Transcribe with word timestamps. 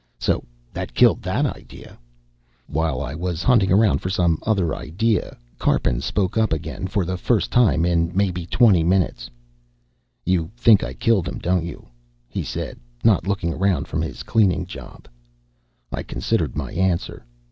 So 0.17 0.43
that 0.73 0.95
killed 0.95 1.21
that 1.21 1.45
idea. 1.45 1.99
While 2.65 3.01
I 3.03 3.13
was 3.13 3.43
hunting 3.43 3.71
around 3.71 3.99
for 3.99 4.09
some 4.09 4.39
other 4.41 4.73
idea, 4.73 5.37
Karpin 5.59 6.01
spoke 6.01 6.39
up 6.39 6.51
again, 6.51 6.87
for 6.87 7.05
the 7.05 7.17
first 7.17 7.51
time 7.51 7.85
in 7.85 8.11
maybe 8.15 8.47
twenty 8.47 8.83
minutes. 8.83 9.29
"You 10.25 10.49
think 10.57 10.83
I 10.83 10.95
killed 10.95 11.27
him, 11.27 11.37
don't 11.37 11.65
you?" 11.65 11.85
he 12.27 12.41
said, 12.41 12.79
not 13.03 13.27
looking 13.27 13.53
around 13.53 13.87
from 13.87 14.01
his 14.01 14.23
cleaning 14.23 14.65
job. 14.65 15.07
I 15.91 16.01
considered 16.01 16.55
my 16.55 16.71
answer. 16.71 17.23